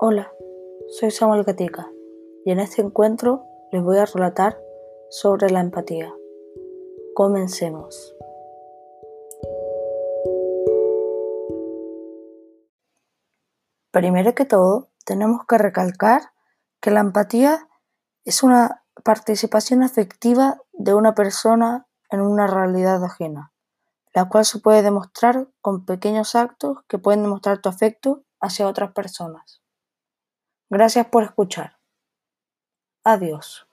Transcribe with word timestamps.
Hola, 0.00 0.32
soy 0.88 1.12
Samuel 1.12 1.44
Gatica 1.44 1.88
y 2.44 2.50
en 2.50 2.58
este 2.58 2.82
encuentro 2.82 3.46
les 3.70 3.80
voy 3.80 3.96
a 3.98 4.06
relatar 4.06 4.58
sobre 5.08 5.50
la 5.50 5.60
empatía. 5.60 6.12
Comencemos. 7.14 8.16
Primero 13.92 14.34
que 14.34 14.44
todo, 14.44 14.90
tenemos 15.06 15.46
que 15.46 15.58
recalcar 15.58 16.22
que 16.80 16.90
la 16.90 16.98
empatía 16.98 17.68
es 18.24 18.42
una 18.42 18.84
participación 19.04 19.84
afectiva 19.84 20.60
de 20.72 20.94
una 20.94 21.14
persona 21.14 21.86
en 22.10 22.20
una 22.20 22.48
realidad 22.48 23.02
ajena, 23.04 23.52
la 24.12 24.28
cual 24.28 24.44
se 24.44 24.58
puede 24.58 24.82
demostrar 24.82 25.48
con 25.60 25.84
pequeños 25.84 26.34
actos 26.34 26.78
que 26.88 26.98
pueden 26.98 27.22
demostrar 27.22 27.60
tu 27.60 27.68
afecto 27.68 28.24
hacia 28.40 28.66
otras 28.66 28.92
personas. 28.92 29.63
Gracias 30.74 31.06
por 31.06 31.22
escuchar. 31.22 31.78
Adiós. 33.04 33.64